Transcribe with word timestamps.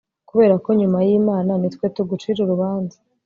kuberako, 0.29 0.69
nyuma 0.79 0.97
yimana, 1.07 1.51
nitwe 1.57 1.85
tugucira 1.95 2.39
urubanza 2.41 2.97